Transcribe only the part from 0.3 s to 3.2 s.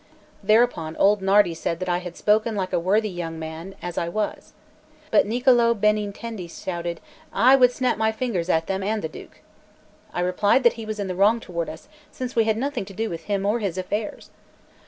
Thereupon old Nardi said that I had spoken like a worthy